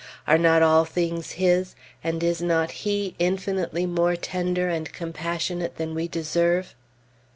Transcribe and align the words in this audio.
Are 0.25 0.39
not 0.39 0.63
all 0.63 0.83
things 0.83 1.33
His, 1.33 1.75
and 2.03 2.23
is 2.23 2.41
not 2.41 2.71
He 2.71 3.13
infinitely 3.19 3.85
more 3.85 4.15
tender 4.15 4.67
and 4.67 4.91
compassionate 4.91 5.75
than 5.75 5.93
we 5.93 6.07
deserve? 6.07 6.73